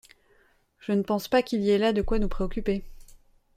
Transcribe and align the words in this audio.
Je 0.79 0.93
ne 0.93 1.03
pense 1.03 1.27
pas 1.27 1.43
qu’il 1.43 1.61
y 1.61 1.69
ait 1.69 1.77
là 1.77 1.93
de 1.93 2.01
quoi 2.01 2.17
nous 2.17 2.27
préoccuper 2.27 2.83